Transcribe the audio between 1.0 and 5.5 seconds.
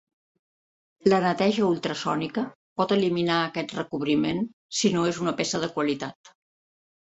La neteja ultrasònica pot eliminar aquest recobriment, si no és una